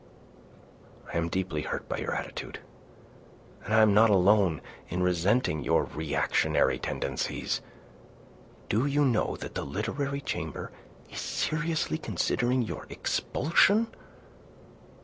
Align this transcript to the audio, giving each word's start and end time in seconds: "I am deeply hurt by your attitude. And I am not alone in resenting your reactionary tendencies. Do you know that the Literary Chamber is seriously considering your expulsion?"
"I 1.13 1.17
am 1.17 1.29
deeply 1.29 1.61
hurt 1.61 1.87
by 1.87 1.97
your 1.99 2.15
attitude. 2.15 2.59
And 3.63 3.71
I 3.71 3.83
am 3.83 3.93
not 3.93 4.09
alone 4.09 4.61
in 4.89 5.03
resenting 5.03 5.63
your 5.63 5.83
reactionary 5.83 6.79
tendencies. 6.79 7.61
Do 8.67 8.87
you 8.87 9.05
know 9.05 9.35
that 9.35 9.53
the 9.53 9.63
Literary 9.63 10.21
Chamber 10.21 10.71
is 11.11 11.19
seriously 11.19 11.99
considering 11.99 12.63
your 12.63 12.87
expulsion?" 12.89 13.93